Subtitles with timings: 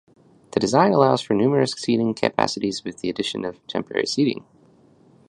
[0.53, 4.43] The design allows for numerous seating capacities with the addition of temporary seating.